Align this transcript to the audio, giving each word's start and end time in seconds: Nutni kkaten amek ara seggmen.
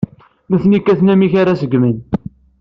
Nutni 0.49 0.79
kkaten 0.81 1.11
amek 1.13 1.33
ara 1.41 1.59
seggmen. 1.61 1.95